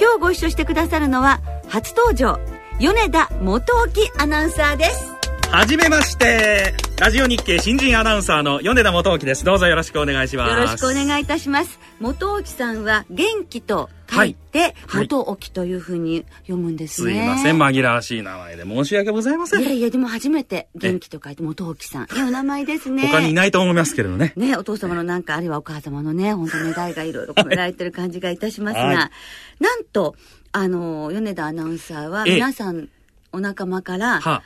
[0.00, 2.38] 今日ご一緒してくださるのは初登場
[2.80, 5.14] 米田元沖アナウンサーです。
[5.50, 9.44] はじめましてラジオ日経新人アナウンサーの米田元沖です。
[9.44, 10.50] どうぞよろしくお願いします。
[10.50, 11.78] よろしくお願いいたします。
[12.00, 14.36] 元沖さんは元気とはい、
[14.94, 17.56] 元沖というふうに読むんですね、すいません。
[17.56, 19.62] 紛らわしい名前で申し訳ございません。
[19.62, 22.04] いやいやでも初めて元気と書いて元沖さん。
[22.04, 23.08] いやお名前ですね。
[23.08, 24.32] 他にいないと思いますけれどね。
[24.36, 30.14] ねお父様のなんかあるいはお母様のね 本当願いがいろいろ込められてる感じがいたしますが、はい、なんと
[30.52, 32.88] あの米田アナウンサーは皆さん
[33.32, 34.42] お仲間から、は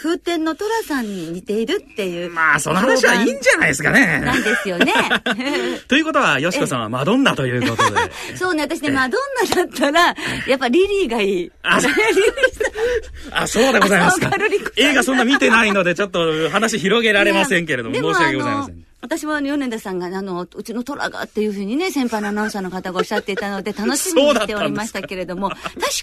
[0.00, 2.30] 風天の寅さんに似ているっていう。
[2.30, 4.20] まあ、その話はいいんじゃないですかね。
[4.24, 4.94] なんですよね。
[5.88, 7.98] ということは、よしこさんはマドンナということで。
[8.38, 11.52] そうね、私ね、マドンナだったら、やっぱリリーがいい。
[11.64, 11.80] あ、
[13.32, 14.30] あそうでございますか。
[14.76, 18.87] 映画そんな見てないので、ちょっと話広げられませんけれども、申し訳ございません。
[19.00, 25.60] 私は米田さんが、あの、うちの虎がっていうふうにね、先輩のアナウンサーの方がおっしゃっていたので、楽しみにしておりましたけれども、確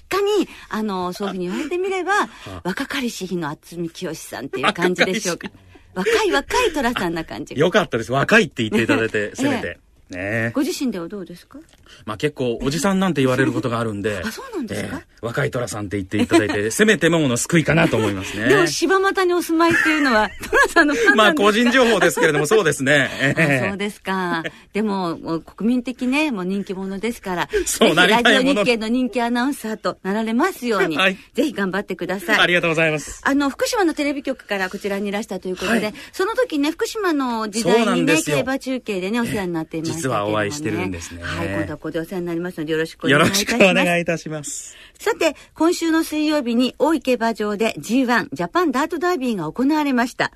[0.08, 2.30] かに、あの、そういうふうに言われてみれば、
[2.64, 5.50] 若かりし日の渥美清さんっていう感じでしょうか。
[5.94, 7.56] 若い若い虎さんな感じ。
[7.56, 8.12] よかったです。
[8.12, 9.80] 若いって言っていただいて、 せめて。
[10.10, 10.52] ね。
[10.54, 11.60] ご自身ではどうですか？
[12.06, 18.48] まあ結構おじさんなんて言われることがあるんで あそうなんですか、えー、若い寅さんって言っていただいて せめてもの救いかなと思いますね。
[18.50, 24.44] でも柴又にお住まいっていうのは寅さんのファンまあ個人情報ですけれどもそうですね、えー、そうですか。
[24.74, 32.40] でも国民的ねもう人気者ですからそうなりたいラジオ日経の人気アナウンサーとなられますように、はい、ぜひ頑張ってください。
[32.40, 33.22] ありがとうございます。
[33.24, 41.24] あの福島のテレビ局からこちらにいらしたということで、はい、その時ね福島の時代にね競馬中継でねお世話になっていましたけども、ね、実はお会いしてるんですね。
[41.24, 43.56] はい、今度はここでお世話になりますのでよろしくお願いいたします。
[43.56, 44.76] よろしくお願いいたします。
[45.00, 50.32] さて、今週の水曜日に大井競馬場で G1 ジャパンダートダービーが行われました。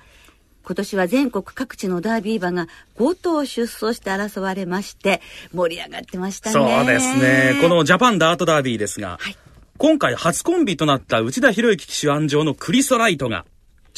[0.62, 5.20] 今年は全国各地のダービー馬が5頭出走して争われまして
[5.52, 6.52] 盛り上がってましたね。
[6.52, 7.58] そうですね。
[7.60, 9.36] このジャパンダートダービーですが、はい、
[9.78, 13.46] 今回初コンビとなった内田博之騎手安城のクリソライトが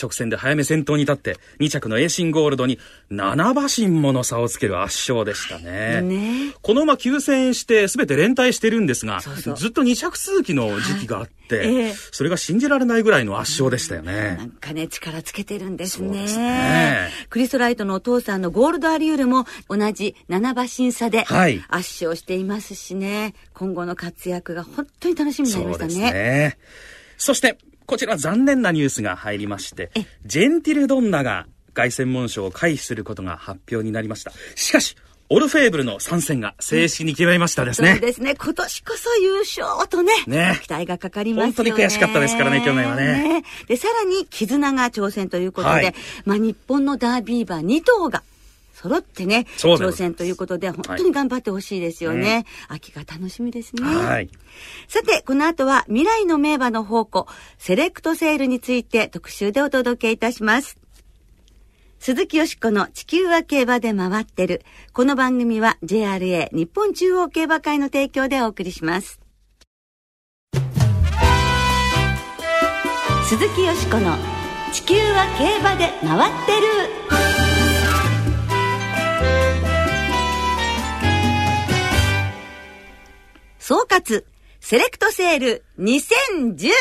[0.01, 2.79] 直線で早め先頭に立って、2着のエーシンゴールドに
[3.11, 6.01] 7馬身もの差をつける圧勝でしたね。
[6.03, 14.37] ねこの馬急戦して全て連帯してるんですがそうそう、ずっと2着続きの時期があって、はいえー、それが信じられないぐらいの圧勝でしたよね。
[14.39, 16.29] なんかね、力つけてるんですね。
[16.29, 25.91] すねクリストライトのお父さんのゴールドアリュールも同じ7馬身差で圧勝していますしね、はい、今後の活躍が本当に楽しみになりましたね。
[25.91, 26.59] そうですね。
[27.19, 27.57] そして、
[27.87, 29.91] こちら残念なニュースが入りまして、
[30.25, 34.33] ジェンティルドンナが凱旋門賞を回避することが発表になりました。
[34.55, 34.97] しかし、
[35.35, 37.93] オルフェーブルの参戦が正式に決まりましたですね。
[37.93, 38.35] そうですね。
[38.35, 40.13] 今年こそ優勝とね。
[40.27, 40.61] ね。
[40.63, 41.53] 期待がかかりますよね。
[41.55, 43.41] 本当に悔しかったですからね、去年はね。
[43.41, 45.95] ねで、さらに、絆が挑戦ということで、はい、
[46.27, 48.23] まあ日本のダービー馬2頭が
[48.83, 53.85] 揃ってね、挑戦ということで、本当に頑張ってほしいですよね、はい、秋が楽しみですね。
[53.85, 54.29] はい。
[54.89, 57.29] さて、この後は未来の名馬の宝庫、
[57.59, 60.79] セレクトセールについて特集でお届けいたします。
[62.01, 64.63] 鈴木よしこの地球は競馬で回ってる。
[64.93, 69.21] この番組は JRA 日本中央競馬会の提供でお送りします。
[73.29, 74.17] 鈴木よしこの
[74.73, 77.32] 地球は競馬で回ってる。
[83.65, 84.25] 総括
[84.59, 86.73] セレクトセール2013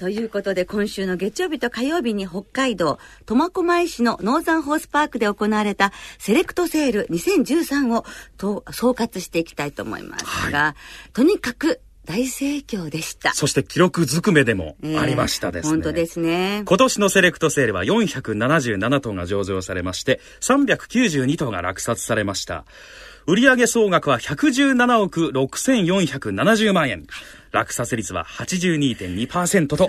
[0.00, 8.04] ということで今週の月曜日と火曜日に北海道苫小牧市のノーザンホースパークで行われたセレクトセール2013を
[8.36, 10.74] と総括していきたいと思いますが、は
[11.08, 13.32] い、とにかく大盛況でした。
[13.34, 15.68] そして記録ずくめでもありましたですね。
[15.68, 16.62] えー、本当ですね。
[16.66, 22.64] 今年のセレクトセールは477頭が上場されまして、392頭が落札されました。
[23.26, 27.06] 売上総額は117億6470万円。
[27.52, 29.88] 落札率は82.2%と、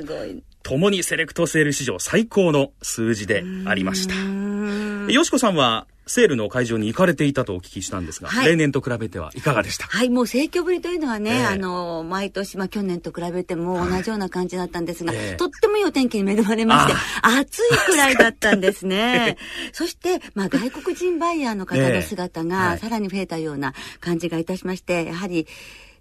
[0.62, 5.12] ともにセレクトセール史上最高の数字でありました。
[5.12, 19.38] よしこさんはセールの会場に行かれていたとお聞きしたんですが、はい、例年と比べてはいかがでしたはい、もう盛況ぶりというのはね、えー、あの、毎年、まあ去年と比べても同じような感じだったんですが、えー、とってもいいお天気に恵まれまして、暑いくらいだったんですね。
[19.74, 25.48] そして、まあ外国人バイヤーの方の姿がさらに増えたような感じがいたしまして、やはり、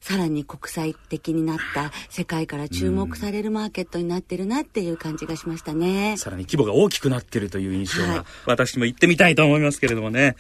[0.01, 6.17] さらに国際的になった世界から注目されるマーケットになってるなっていう感じがしましたね。
[6.17, 10.37] さらに規模が大きくなってるという印象が、はい、私も行ってみたいと思いますけれどもね。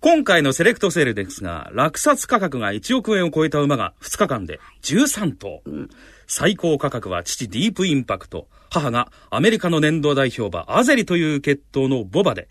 [0.00, 5.62] 今回のセレクトセールですが、落札価格が1億円を超えた馬が2日間で13頭。
[5.64, 5.90] うん、
[6.26, 12.48] 最高価格は父ディープインパクト、母がアメリカの年度代表馬アゼリという血統のボバで、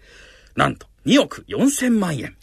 [0.56, 2.36] なんと2億4000万円。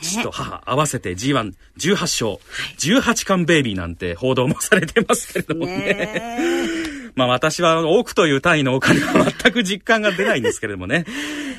[0.00, 2.38] 父と母合わせて G118 勝、
[2.78, 6.38] 18冠ベイビーなんて報道もされてますけれどもね。
[7.16, 11.04] まあ私は億という単位のお金は全く実感が出ないんですけれどもね。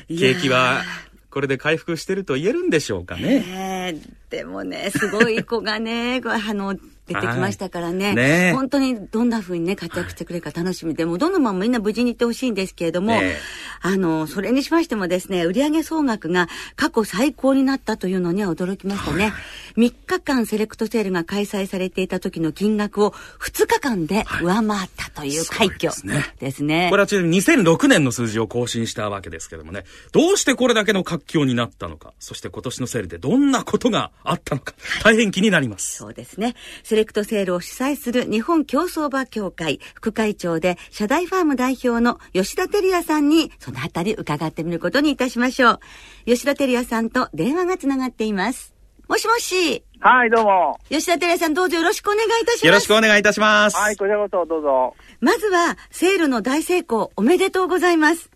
[0.08, 0.82] 景気は
[1.30, 3.96] これで回復してると言えるんでしょうかね。
[4.28, 8.14] でもね、すごい子がね、あの、出てきましたからね。
[8.14, 13.36] ね本当にどんな風にね、活躍してくれるか楽しみで、もどのままみんな無事に行ってほしいんですけれども、ね、
[13.80, 19.32] あの、それにしましてもですね、売上総額が過去最高になったというのには驚きましたね。
[19.76, 23.10] 3日間セレクトセールが開催されていた時の金額を
[23.40, 26.24] 2日間で上回ったという快挙ですね。
[26.38, 35.96] ですねこれはちなみに2006年の数字を更新したわけですけどもね、どうしてこれだけの活況になったのか、そして今年のセールでどんなことがあったのか、大変気になります。
[35.96, 36.54] そうですね。
[36.92, 45.80] セレクトセールを主催する日本競走馬協会副会長で社大ファーム代表の吉田照也さんにそのあたり伺ってみることにいたしましょう。
[46.26, 48.74] 吉田照也さんと電話がつながっています。
[49.08, 49.82] もしもし。
[50.00, 50.78] はい、どうも。
[50.90, 52.66] 吉田照也さん、どうぞよろしくお願いいたします。
[52.66, 53.76] よろしくお願いいたします。
[53.78, 54.94] はい、こちらこそ、どうぞ。
[55.20, 58.28] まずは、セールの大成功、おめでとうございます。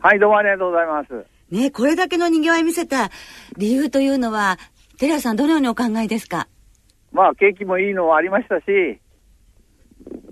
[0.00, 1.26] はい、どうもありがとうございます。
[1.52, 3.12] ねこれだけの賑わい見せた
[3.56, 4.58] 理由というのは、
[4.98, 6.48] 照屋さん、どのようにお考えですか？
[7.12, 8.64] まあ、景気もいいのもありましたし、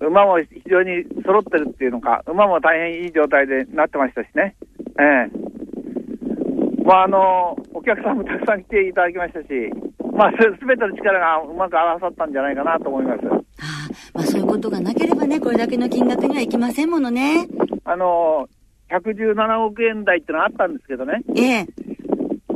[0.01, 4.57] 馬も非常に揃ってるっていうのか、馬も大変いい状態でなってましたしね。
[4.99, 5.49] ええ
[6.85, 9.47] まあ、あの、お客さんもたくさん来ていただきましたし、
[10.17, 13.27] まあ、すべての力がうまく合わさったんじゃないかなと思います。
[13.27, 13.41] はあ、
[14.15, 17.47] まあ、そういうことがなければね、これだけの金額にはいきませんものね。
[17.85, 18.49] あの、
[18.91, 21.23] 117億円台ってのはあったんですけどね。
[21.37, 21.67] ええ。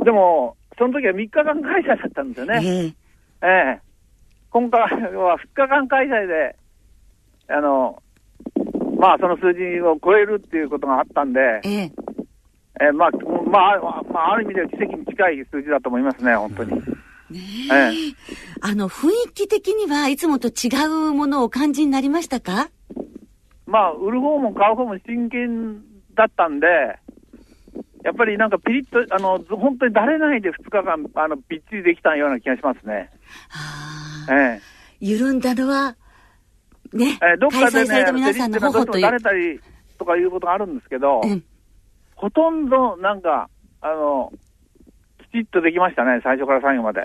[0.03, 2.93] でも、その時は3日間開催だったんですよね。
[3.41, 3.47] ええ。
[3.47, 3.92] ええ。
[4.53, 6.55] 今回は2日間開催で、
[7.49, 8.03] あの、
[8.99, 11.91] まあ、その数字を超えるっていうことがあったんで、ええ。
[12.79, 13.09] えまあ、
[13.49, 16.71] まあ、まあ、ある意味では奇跡に近い数字だと思いますね、本当に。
[16.71, 16.83] ね
[17.71, 17.91] ええ、
[18.61, 22.69] あの、雰囲気的にはいつもと違うものをお感じになりましたか？
[23.65, 25.81] まあ、売る方も買う方も真剣
[26.13, 26.67] だったんで、
[28.03, 33.09] やっぱりなんかピリッと、あの、本当にだれないで2日間、あの、びっちりできたような気がしますね。
[33.49, 34.02] はあ。
[34.29, 34.61] ええ。
[34.99, 35.95] 緩んだのは、
[36.93, 39.01] ね、えー、どっかでね、され皆さんの頬という。
[39.01, 39.59] だれたり
[39.97, 41.43] とかいうことがあるんですけど、うん、
[42.15, 43.49] ほとんどなんか、
[43.81, 44.31] あの、
[45.31, 47.03] きちっとできましたね、最初から最後まで。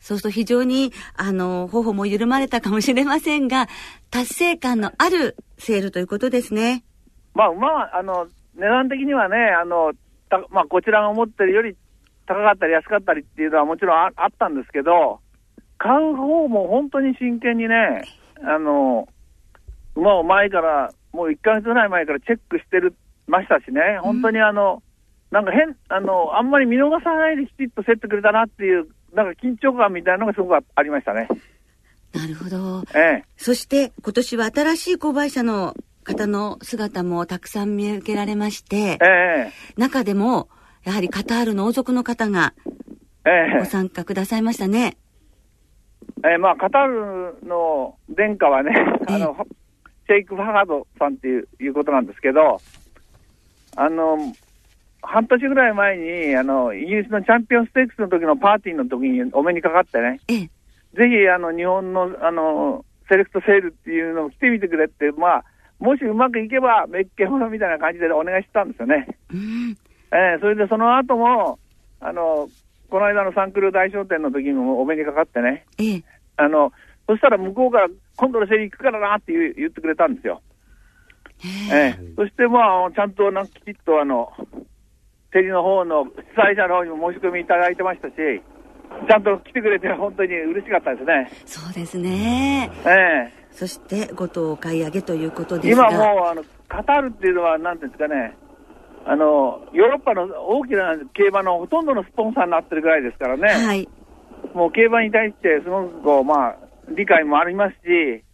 [0.00, 3.66] そうすると非常に、あの、頬も緩まれたかもしれませんが、
[4.10, 6.84] 達成感のあるセールということですね。
[7.34, 9.92] まあ、馬は、あの、値段的にはね、あの、
[10.30, 11.76] たまあ、こちらが思ってるより
[12.26, 15.20] 高かったり安かったりっていうのはもちろんああったんですけど、
[15.80, 18.04] 買う方も本当に真剣にね、
[18.44, 19.08] あの、
[19.96, 22.94] 馬を前から、もう1ヶ月ぐらい前からチェックしてる、
[23.26, 24.82] ましたしね、本当にあの、
[25.30, 31.28] うん、なんか変、あの、あんまり見逃さないできちっと競ってくれたなっていう、なんか緊張感みたいなのがすごくありましたね。
[32.12, 32.84] なるほど。
[32.94, 33.24] ええ。
[33.38, 39.06] そして、今年は新しい購買者の方の姿もたくさん見受けられまして、え
[39.48, 40.50] え、中でも、
[40.84, 42.52] やはりカタールの王族の方が、
[43.58, 44.78] ご参加くださいましたね。
[44.84, 45.09] ええ
[46.38, 48.72] まあ、カタールの殿下はね、
[49.08, 49.36] あの、
[50.06, 52.60] シェイク・ファハドさんっていういうことなんですけど、
[53.76, 54.18] あの、
[55.02, 60.20] 半年ぐらい前に、あの、イギリスのチャンピオンステークスの時のパーティーの時にお目にかかってね、
[60.94, 65.44] ぜひ、あの、日本の、あの、セレクトセールっていうのを来てみてくれって、まあ、
[65.78, 69.16] もしうまくいけば、めっけものみたいな感じでお願いしたんですよね。
[69.32, 69.76] うん、
[70.12, 71.58] えー、それでその後も、
[72.00, 72.48] あの、
[72.90, 76.04] この間のサンクル大商店の時にもお目にかかってね、ええ、
[76.36, 76.72] あの、
[77.06, 80.42] そしたら向こうから今度の競り行くからなって言言ってくれたんですよ。
[81.72, 81.96] え。
[81.96, 84.32] えそしてまあ、ちゃんとなんきちっとあの、
[85.32, 88.14] 競りの方の主催者の方にも申し込みいただいてましたし、
[89.08, 91.30] ちゃんと来てくれて本当に嬉しかったですね。
[91.46, 92.70] そうですね。
[92.84, 93.32] ええ。
[93.52, 95.90] そして、ごとお買い上げということですが。
[95.90, 98.36] 今もう、あの、カタールっていうのは、なんですかね、
[99.06, 103.48] あの、ヨーロッパの大きな競馬のほとんどのスポンサーになってるぐらいですからね。
[103.48, 103.88] はい。
[104.54, 106.56] もう競馬に対してすごくこう、まあ、
[106.88, 108.24] 理解もありますし、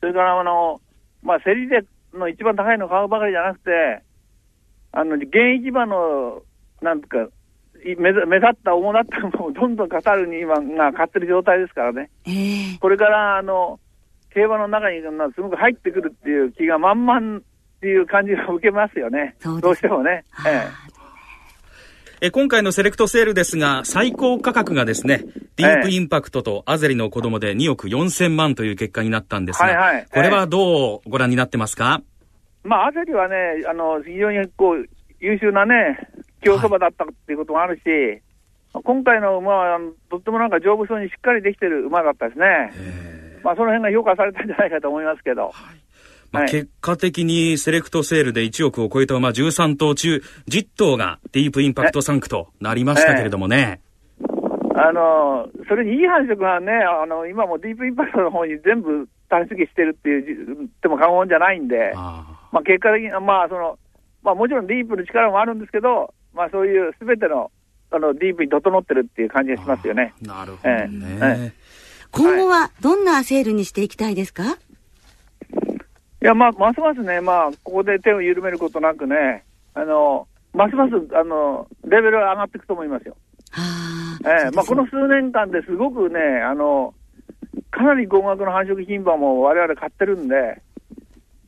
[0.00, 0.80] それからあの、
[1.22, 1.84] まあ、競りで
[2.14, 4.02] の一番高いのを買うばかりじゃなくて、
[4.92, 6.42] あの、現役馬の、
[6.82, 7.28] なんとか、
[7.84, 12.10] 目目立った主だったもどんどんカタールに今が買ってる状態ですからね。
[12.26, 13.78] えー、これからあの
[14.34, 15.00] 競馬の中に
[15.34, 17.42] すごく入ってくるっていう気が満々
[17.76, 19.36] っていう感じが受けますよね。
[19.60, 20.24] どうしてもね。
[20.46, 20.68] え
[22.22, 22.30] え。
[22.30, 25.24] 今回のセレクトセールですが、最高価格がですね、
[25.56, 32.00] ディープインパクトとアゼリの子供で2億4千万という結果になったんですが、はいはい、これはどうご覧になってますか、
[32.64, 33.36] まあ、アゼリはね、
[33.68, 34.86] あの、非常にこう、
[35.20, 36.08] 優秀なね、
[36.42, 37.80] 競走馬だったっていうこともあるし、
[38.72, 39.78] はい、今回の馬は、
[40.10, 42.72] とってもなんか丈夫そうにしっかりできてる馬だったですね。
[43.44, 45.50] まあ、その辺が評価されたんじゃないかと思いますけど。
[45.50, 45.85] はい
[46.36, 53.80] まあ、結果的にセレクトセールで1億を超えた馬13頭中10頭がディープインパクト3区となりましたけれどもね。
[54.78, 63.78] あの、それにいい繁殖がね、あの、今もディープインパクトの方に全部単出してるっていう、っても過言じゃないんで、あまあ結果的に、まあその、
[64.22, 67.50] まあもちろんディープの力もあるんですけど、まあそういうすべての、
[67.90, 70.12] あの、ディープに整ってるっていう感じがしますよね。
[70.20, 71.52] なるほどね、えー、
[72.10, 74.58] 今後はどんなセールにしていきたいですか？
[76.22, 79.44] いや、まあ、ますますね、まあ、ここで手を緩めることなくね、
[79.74, 83.16] あの、ますます、あの、レベルが上がっていくと思いますよ。
[83.50, 83.62] は
[84.24, 86.94] あ、ええー、まあ、この数年間ですごくね、あの、
[87.70, 90.62] かなり高額の繁殖牝馬も我々買ってるんで、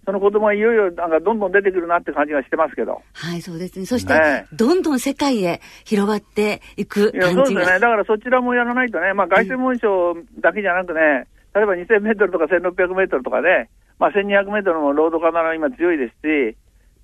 [0.04, 3.02] その子供はいよいよなんかどんどん出てくるなって感じがしてますけど。
[3.12, 3.84] はい、そうですね。
[3.84, 7.26] そして、ね、どんどん世界へ広がっていく感じが。
[7.26, 7.78] いや、そうですね。
[7.78, 13.68] だからそちらもやらないとね、まあ外専門賞だけじゃなくね、例えば2000メートルとか1600メートルとかね、
[13.98, 16.56] まあ、1200メートルもロードカナダは今強いですし、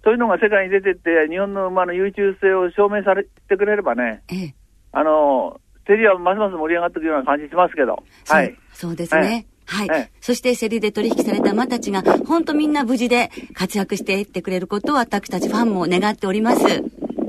[0.04, 4.54] そういうのが世界に出てって、日本の馬の優秀性を証明されてくれればね、ええ、
[4.92, 8.02] あの、競りはますます盛り上がっていくような感じしますけど。
[8.28, 8.54] はい。
[8.72, 9.46] そうですね。
[9.66, 9.88] はい。
[9.88, 16.64] はい、そして競りで取引された馬たちが、本当みんな無事で活躍していってくれることを私たちファンも願っております。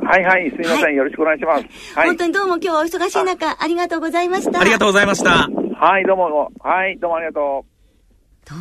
[0.06, 1.98] はいはい、すみません、はい、よろしくお願いします。
[1.98, 4.60] はい、本当にどうも今日はお忙しい中、ありがとうございました。
[4.60, 5.50] ありがとうございました。
[5.78, 7.75] はい、どうも、はい、どうもありがとう。
[8.46, 8.54] と、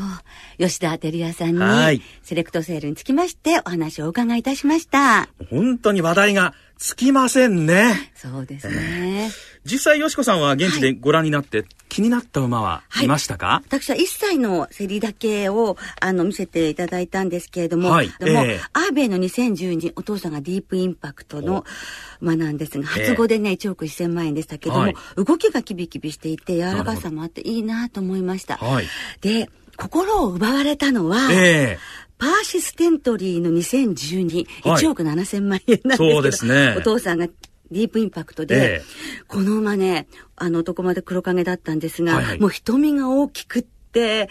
[0.59, 1.55] 吉田照也さん
[1.95, 5.29] に、セレクトセールにつきましてお話をお伺いいたしました。
[5.50, 8.12] 本当に話題がつきませんね。
[8.14, 9.31] そうですね。
[9.64, 13.07] 実際、よしこさんは現地でご覧になって、気になった馬はい。
[13.07, 21.64] ましたか、はい、私は1歳の競りだけを、あの、見せていただいたんですけれども、はい、でも、えー、アーベイの2012、お父さんがディープインパクトの
[22.21, 28.59] 馬なんですが、初語でね、1億1000万円でしたけども、はい、動きがキビキビしていて、柔らかさもあっていいなと思いました。
[29.21, 31.78] で、心を奪われたのは、えー、
[32.19, 44.28] パーシステントリーの2012、はい、1億7000万円なんですけど、そうですね、お父さんがディープインパクトで、えー、この馬ね、あの男まで黒影だったんですが、はいはい、もう瞳が大きくって、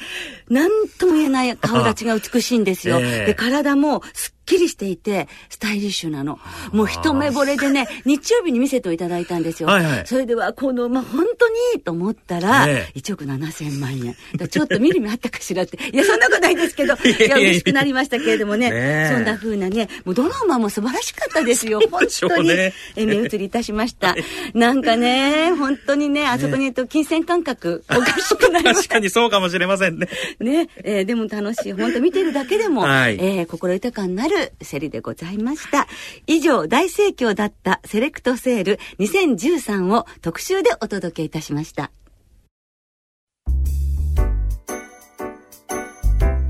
[0.49, 2.99] なんとも言えない顔立ちが美しいんですよ。
[2.99, 6.39] えー、で、体もすっきりしていて、スタイリッシュなの。
[6.71, 9.69] もう一目惚れでね、日曜日に見せていただいたんですよ。
[9.69, 14.15] はいはい、それでは、この、まあ、本当にと思ったら、ね、1億7千万円。
[14.47, 15.77] ちょっと見る目あったかしらって。
[15.91, 21.79] いや、そんなことないですけど、 いや、嬉しくなりましたけれどもね、ねそんな風なね、もうどの馬も素晴らしかったですよ。
[21.89, 24.15] 本当に、ね、え目移りいたしました。
[24.53, 28.83] なんかね、本当にね、あそこにいると金銭感覚、おかしくなりました。
[28.83, 30.07] 確かにそうかもしれませんね。
[30.39, 31.73] ね、えー、でも楽しい。
[31.73, 35.87] 本当見てるだけでも、はい、えー、心豊かになる競りでございました。
[36.27, 41.91] 以上、大盛況だったセレクトセール2013を特集でお届けいたしました。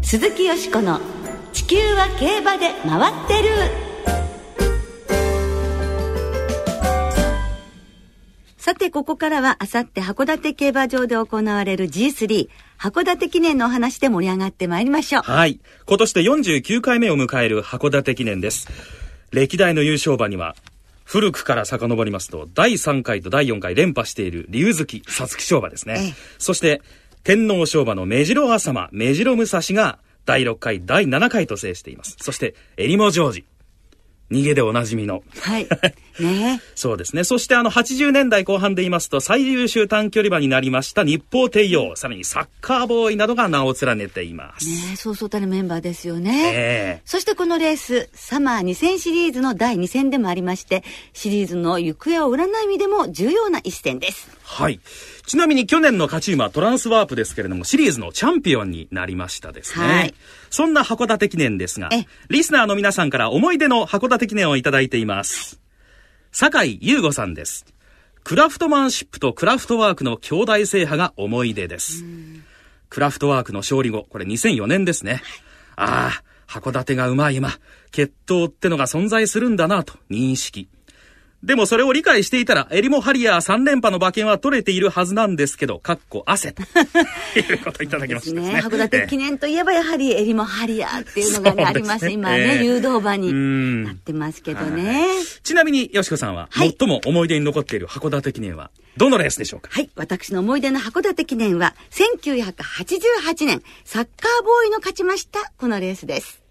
[0.02, 1.00] 鈴木よしこの
[1.54, 3.93] 地球は競馬で回ってる。
[8.64, 12.48] さて、ここからは、あさって函館競馬場で行われる G3、
[12.80, 15.24] 函館記念のお話で盛り上がってまいりましょう。
[15.24, 15.60] はい。
[15.86, 18.70] 今年で49回目を迎える函館記念です。
[19.32, 20.56] 歴代の優勝馬には、
[21.04, 25.96] 古くから遡りますと、第3回と第4回連覇している竜月、皐月賞馬ですね。
[25.98, 26.82] ええ、そして、
[27.26, 32.16] 天皇賞馬の目白朝間、目白武蔵が第6回、第7回と制しています。
[32.22, 33.46] そして、襟裳ジョージ。
[34.32, 35.24] 逃げでおなじみの。
[35.42, 35.68] はい。
[36.20, 37.24] ねそうですね。
[37.24, 44.68] そしてあの80年代後半で言いますと最優秀短距離馬になりました日報帝王、さらにサッカーボーイなどが名を連ねています。
[44.68, 46.52] ねそうそうたるメンバーですよね。
[46.54, 54.30] えー、そしてこのレース、サマー2000シリーズの第2戦でもありまして、シリーズの行方を占う意味でも重要な一戦です。
[54.54, 54.80] はい。
[55.26, 59.86] ちなみに去年の勝ち馬トランスワープですけれども、シリーズのチャンピオンになりましたですね。
[59.86, 60.14] はい。
[60.52, 61.90] そんな函館記念ですが、
[62.30, 65.60] リスナーの皆さんから思い出の函館記念をいただいています。
[66.32, 67.66] 酒井優吾さんです。
[68.24, 72.04] クラフトマンシップとクラフトワークの兄弟制覇が思い出です。
[72.90, 75.24] クラフトワークの勝利後、これ2004年ですね。
[75.76, 77.58] ああ、函館がうまい馬、
[77.92, 80.70] 血統ってのが存在するんだなと認識。
[81.44, 86.64] でもそれを理解していたら、エリモハリアー3連覇の馬券は取れているはずなんですけど、かっこ汗と
[87.38, 88.54] いうこといただきましたね。
[88.54, 92.10] ね函館記念といえばやはりエリモハリアーっていうのがね、あります。
[92.10, 93.34] 今ね、誘導馬に
[93.84, 95.06] なってますけどね。
[95.44, 99.70] ちなみに、よしこさんは、最も思い出に残っている函館記念は、どのレースでしょうか？
[99.70, 99.90] はい。
[99.96, 106.43] 私の思い出の函館記念は、1988年、サッカーボーイの勝ちました、このレースです。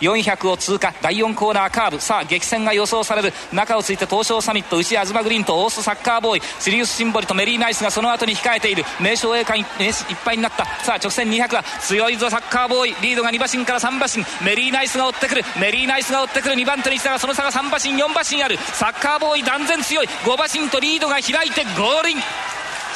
[0.00, 0.92] 400を通過。
[1.02, 2.00] 第4コーナーカーブ。
[2.00, 3.32] さあ激戦が予想される。
[3.52, 4.76] 中をついて東証サミット。
[4.76, 6.42] 牛東グリーンとオースサッカーボーイ。
[6.60, 8.84] シリウスシンボリとメリーナイスがその後に控えている。
[9.00, 10.64] 名称栄冠いっぱいになった。
[10.84, 12.96] さあ直線200は強いぞサッカーボーイ。
[13.02, 14.24] リードが2馬身から3馬身。
[14.44, 15.44] メリーナイスが追ってくる。
[15.60, 16.54] メリーナイスが追ってくる。
[16.54, 18.58] 2番手にしたらその差が3馬身4馬身ある。
[18.58, 20.06] サッカーボーイ断然強い。
[20.06, 22.18] 5馬身とリードが開いてゴールイン。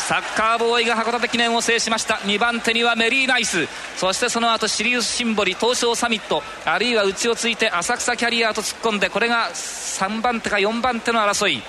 [0.09, 2.17] サッカーボーイが函館記念を制しました。
[2.17, 3.69] 2番手にはメリーナイス。
[3.97, 6.43] そしてその後シリウスシンボリ東証サミット。
[6.65, 11.63] あるいは内をついて浅草キャリアと突っ込んでこれが3番手か4番手の争い。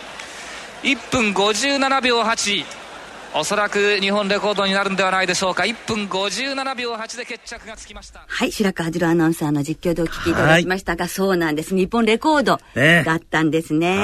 [0.81, 2.82] 1分57秒8
[3.35, 5.63] おそらく日本レコードになるんではないでしょうか。
[5.63, 8.23] 1分57秒8で決着がつきました。
[8.27, 11.75] はい、白川次郎アナウンサーの実況でお聞きいただきましたが、そうなんです。
[11.75, 13.95] 日本レコードだったんですね。
[13.95, 13.97] ね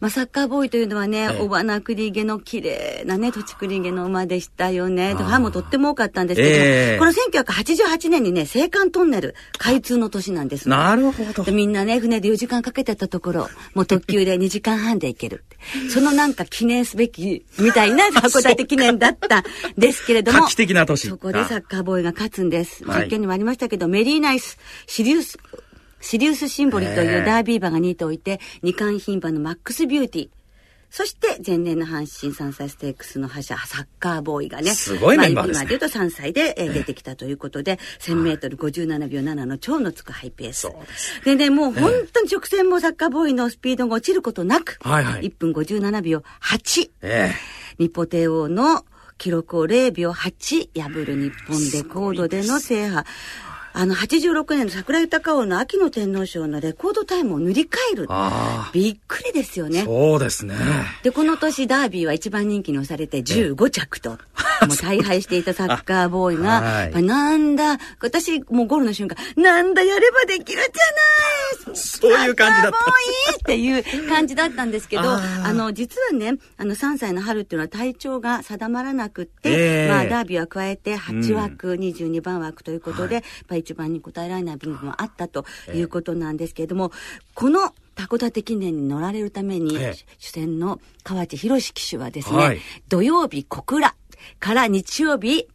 [0.00, 5.14] まあ、サッカーボーイというのはね、小花栗毛の綺麗なね、土地栗毛の馬でしたよね。
[5.14, 10.68] ファンもとっても多かったんですけど、えー、この1988年にね、青函トンネル開通の年なんです。
[10.68, 11.52] なるほど。
[11.52, 15.44] みんなね、船で4時間かけてたところ、もう特急で2時間半で行ける。
[15.92, 19.42] そのなんか記念すべきみたいな 函館記念だったん
[19.76, 20.38] ですけれども。
[21.08, 22.84] そこでサッカーボーイが勝つんです。
[22.84, 25.38] 実験にもありましたけど、メリーナイス、シリウス、
[26.00, 30.28] シリウスシンボリというダービー馬が2頭いて、二冠牝馬のマックスビューティー。
[30.92, 40.68] そして前年の阪神3歳ステークスの覇者サッカーボーイがねすごいメンバーです、ね、今で言うと3歳で、えー、出てきたということで、1000メートル57秒7の超のつくハイペース。
[41.24, 48.84] でねもう本当に直線もサッカーボーイのスピードが落ちることなく、はいはい、1分57秒8、えー、日本帝王の
[49.18, 53.06] 記録を0秒8破る日本レコードでの制覇。
[53.74, 58.08] あの、86年の桜豊王の秋の天皇賞のレコードタイムを塗り替える。
[58.72, 59.84] びっくりですよね。
[59.84, 60.54] そうですね。
[61.02, 64.18] で、この年ダービーは一番人気に押されて15着と。
[64.66, 72.78] もう大敗していたサッカーボーイが、はい、なんだ、私、もうゴールの瞬間、なんだ、やればできるじゃないそういう感じだった。
[72.78, 85.44] サッカーボーイっていう感じだったんですけど、あの、実はね、あの、3歳の春っていうのは体調が定まらなくって、えー、まあ、ダービーは加えて8枠、うん、22番枠ということで、はい、一番に答えられない部分もあったと
[85.74, 86.92] いうことなんですけれども、
[87.34, 89.78] この函館記念に乗られるために、
[90.18, 93.94] 主戦の河内博騎手はですね、はい、土曜日小倉
[94.38, 95.48] から日曜日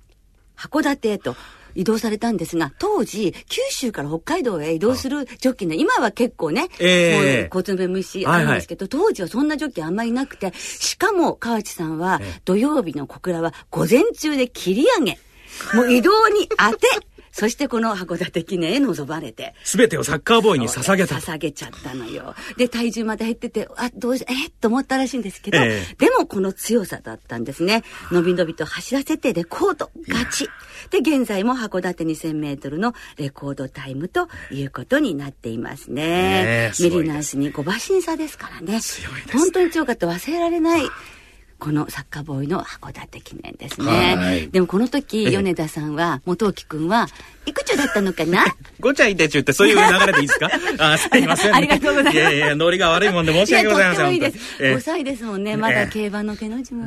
[0.56, 1.36] 函館へと
[1.76, 15.20] 移動されたんですが、当時、九州から北海道へ移動するジョッキーの、今は結構ね、えー、もう交通の弁無視あるんですけど、はいはい、当時はそんなジョッキーあんまりなくて、しかも河内さんは、土曜日の小倉は午前中で切り上げ、
[15.76, 16.88] もう移動に当て、
[17.38, 19.54] そしてこの函館記念へ臨まれて。
[19.64, 21.18] すべてをサッカーボーイに捧げた。
[21.18, 22.34] 捧げちゃったのよ。
[22.58, 27.84] で、体重まで減ってて、あ、どうし、えっと思ったらしいんですけど、えー、でもこの強さだったんですね。
[28.12, 30.50] のびのびと走らせてレコード、勝ち。
[30.90, 36.72] で、現在も函館2000メートルのレコードタイムということになっていますね。
[36.80, 38.82] メリナースに5馬審査ですからね。
[38.82, 40.90] 強いです、ね、本当に強かった忘れられない。
[41.60, 44.48] このサッカーボーイの函館記念ですね。
[44.52, 47.08] でもこの時、米田さんは、元木君は、
[47.48, 48.44] いくつだったのかな？
[48.80, 50.50] ごちゃいてちゅってそういう流れでいいですか？
[50.80, 52.18] あすいません、ありがとうございます。
[52.18, 54.06] いやいや、ノリが悪いもんで申し訳ございません。
[54.06, 54.38] といいです。
[54.62, 55.56] 5歳ですもんね。
[55.56, 56.86] まだ競馬の毛の字も。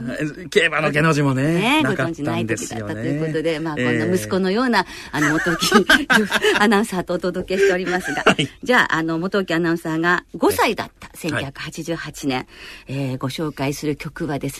[0.51, 1.81] 競馬の毛の字もね。
[1.81, 5.87] ねご存知ない時だったということで、まあこんな息子のような、あの、元木
[6.61, 8.25] アナウンサーとお届けしておりますが、
[8.63, 12.47] じゃあ、あの、元木アナウンサーが5歳だった1988年、
[12.87, 14.60] えご紹介する曲はです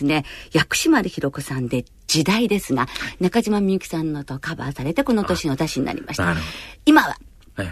[0.51, 2.87] 薬師丸ひろ子さんで時代ですが、
[3.19, 6.35] 中島みゆきさんのとカバーされてこの年の歌詞になりました。
[6.85, 7.17] 今は、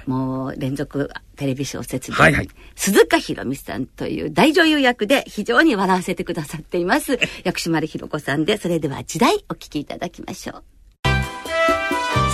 [0.06, 7.20] もう連続テレビ小説で、はいはい、鈴鹿ひろみさんという大女優役で非常に笑わせてくださっています。
[7.44, 10.64] 薬師丸ひろ子さんで、それでは時代お聴きいただきましょう。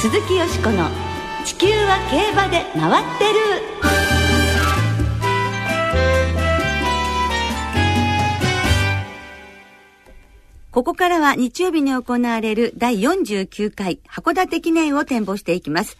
[0.01, 0.89] 鈴木よしこの
[1.45, 4.04] 地球は競馬で回ってる。
[10.75, 15.97] ここからは日曜日に行われる第49回函館記念を展望していきます。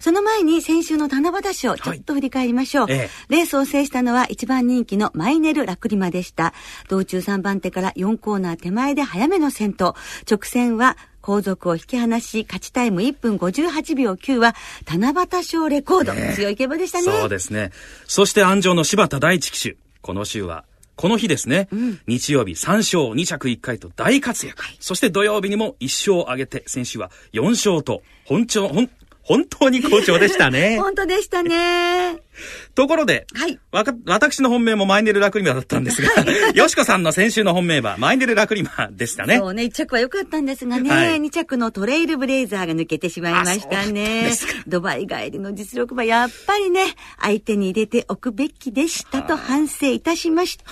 [0.00, 2.86] その前に先週の七夕賞、ちょっと振り返りましょう。
[2.86, 6.54] はいええ、レースを制したのは一番人気のマイネル・ラクリマでした。
[6.88, 9.94] 道中3番手から4コーナー手前で早めの先頭。
[10.26, 14.54] 直線は後続を引き離し、勝ちタイム1分58秒9は、
[14.86, 16.14] 七夕賞レコード。
[16.14, 17.04] ね、強い競馬でしたね。
[17.04, 17.72] そうですね。
[18.06, 19.76] そして安城の柴田大地騎手。
[20.00, 20.64] この週は、
[20.96, 24.62] この日ですね、うん、日曜日3勝2着1回と大活躍。
[24.62, 28.90] はい、そして土曜日にも1勝を挙げて、先週は4勝と、本調、本、
[29.22, 30.78] 本当に好調でしたね。
[30.82, 32.23] 本当でしたね。
[32.74, 33.58] ところで、はい。
[33.72, 36.08] わか、私の本命もマイネルラクリマだったんですが、
[36.54, 39.38] よしこさんの先週の本命はマイネルラクリマでしたね。
[39.38, 44.32] そうね、1着は良かったんですがね、はい、2着のトレイルブレイザーが抜けてしまいましたね。
[44.66, 50.64] ドバイ帰りの実力はやっぱりね、相手に入れておくべきでしたと反省いたしました。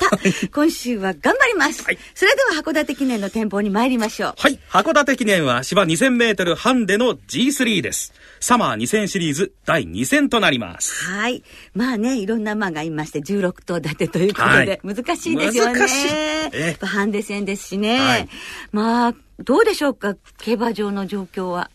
[0.53, 1.83] 今週は頑張ります。
[1.85, 4.35] はい、それでは函館記念の展望に参りましょう。
[4.37, 4.59] はい。
[4.71, 8.13] 函館記念は芝2000メートルハンデの G3 です。
[8.41, 11.05] サマー2000シリーズ第2戦となります。
[11.05, 11.43] はい。
[11.75, 15.79] まあね、いろんな馬がいまして、16頭立てということで、はい、難しいですよね。
[15.79, 16.09] 難しい。
[16.53, 17.99] えハンデ戦ですしね。
[17.99, 18.29] はい、
[18.73, 21.71] まあ、どうでしょうか、競馬場の状況は？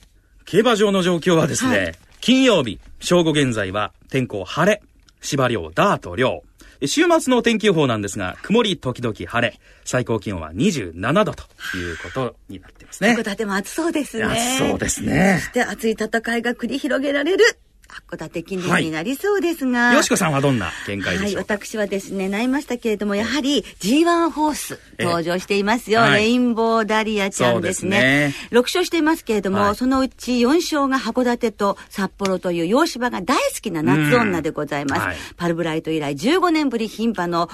[0.46, 4.82] 競馬場の状況はですね、はい、金曜日、正午現在は天候晴れ、
[5.22, 6.44] 芝涼、ダート涼、
[6.86, 11.44] 週末の天気予報なんですが、曇り時々晴れ、最高気温は27度と
[11.76, 13.16] いうことになっていますね。
[13.18, 14.24] 函館も暑そうですね。
[14.26, 15.40] 暑そうですね。
[15.42, 17.44] そして熱い戦いが繰り広げられる
[17.88, 19.94] 函館記念になりそうですが。
[19.94, 26.06] よしこさんはどんな見解でしょうはい、私はですね、なりましたけれども、やはり G1 ホース登場していますよ。
[26.10, 28.34] レインボーダリアちゃんですね。
[28.34, 35.02] すね6勝していますけれども、はい、そのうち4勝が函館と札幌という洋芝が大好きな夏女でございます。
[35.02, 37.50] はい、パルブライト以来15年ぶり牝馬の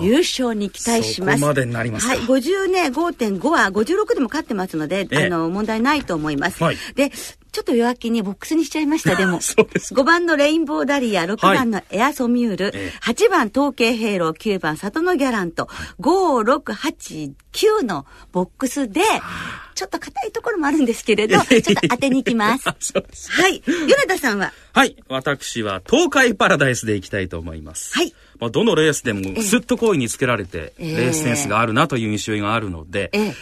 [0.00, 1.38] 優勝に期待します。
[1.38, 6.62] そこまでになりますはい、50ね、5.5は56でも勝ってますので、あの、問題ないと思います。
[6.62, 7.10] はい、で、
[7.58, 9.40] ちょっと弱気にボックスにしちゃいました、でも。
[9.42, 9.92] そうです。
[9.92, 12.70] 5番のレインボーダリア、6番のエアソミュール、は
[13.10, 15.68] い、8番統計ヘイロー、9番里のギャラント、
[15.98, 17.32] 5、6、8、
[17.80, 19.00] 9のボックスで、
[19.74, 22.64] ちょっと硬いところもあるんですけれど、ちょっと当てに行きます。
[22.78, 23.32] そうです。
[23.32, 23.60] はい。
[23.66, 24.52] 米田さんは？
[24.72, 24.96] はい。
[25.08, 27.92] 私は東海パラダイスで行きたいと思います。
[27.92, 28.14] はい。
[28.38, 33.34] まあ、どのレースでもすっと好意につけられて、レースセンスがあるなという印象があるので、えー、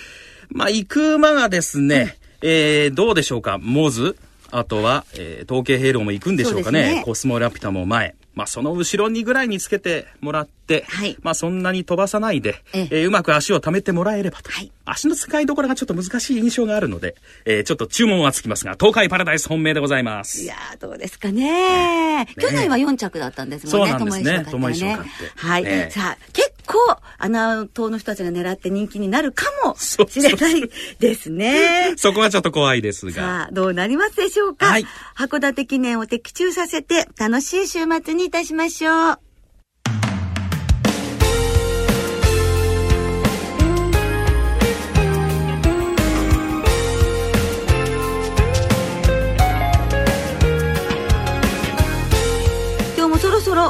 [0.49, 4.17] まあ、行く馬がですね、えー、どうでしょうか、モズ、
[4.51, 6.97] あとは、えー、統計ヘイローも行くんでしょうかね？
[6.97, 8.15] ねコスモラピュタも前。
[8.37, 14.51] まあ、その後ろにぐらいにつけてもらって、はい、まあ、そんなに飛ばさないで、ええー、うまく足を溜めてもらえればと。
[14.51, 20.43] はい、足の使いどころがちょっと難しい印象があるので、えー、ちょっと注文はつきますが、東海パラダイス本命でございます。
[20.43, 23.91] いやどうですかね、ね、去年は4着だったんですもんね。
[23.91, 24.47] そうなんですね。
[24.51, 25.11] 友一賞勝って。
[25.35, 25.65] はい。
[25.65, 26.79] ね、さあ、結構、
[27.19, 31.95] 穴党の人たちが狙って人気になるかもしれないですね。
[31.99, 33.13] そこはちょっと怖いですが。
[33.13, 34.67] さあ、どうなりますでしょうか？
[34.67, 34.87] はい。
[35.17, 39.19] 函館記念を的中させて、楽しい週末にいたしましょう。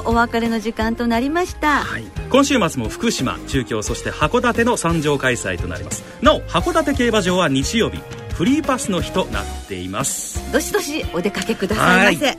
[0.03, 6.05] ろお別れの時間となりました、はい、今週末も福島中京そして函館の参上開催となります。
[6.23, 8.01] なお函館競馬場は日曜日
[8.35, 10.53] フリーパスの日となっています。
[10.53, 12.37] どしどしお出かけくださいませ。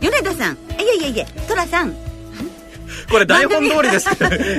[0.00, 1.94] 米田さんいえいえいえ寅さん。
[3.10, 4.08] これ台本通りです。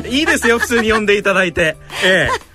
[0.08, 0.24] い。
[0.24, 1.78] いですよ普通に読んでいただいて。
[2.04, 2.51] ええ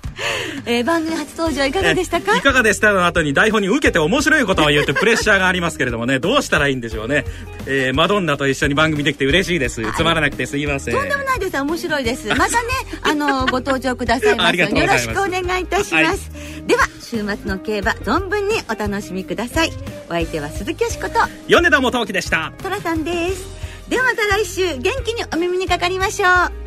[0.67, 2.35] えー、番組初登場いかがでしたか？
[2.35, 2.91] いかがでした？
[2.91, 6.19] の後に台本に受けて面白いことを言うってプレッシャーがありますけれどもね。
[6.21, 7.23] どうしたらいいんでしょうね、
[7.65, 9.81] えー、マドンナと一緒に番組できて嬉しいです。
[9.93, 10.93] つまらなくてすいません。
[10.93, 11.57] とんでもないです。
[11.57, 12.27] 面白いです。
[12.29, 12.49] またね
[13.01, 14.67] あのご登場くださいますよ。
[14.67, 19.71] ろしくお願いいたします、はい、では週末の競馬存分にお楽しみください。
[20.09, 21.15] お相手は鈴木よしこと
[21.47, 22.51] 米田元樹でした。
[22.61, 23.47] 寅さんです。
[23.87, 26.66] ではまた来週元気にお耳にかかりましょう